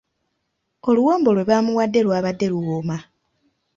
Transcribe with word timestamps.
Oluwombo 0.89 1.29
lwe 1.33 1.47
baamuwadde 1.49 1.99
lwabadde 2.05 2.45
luwooma. 2.51 2.97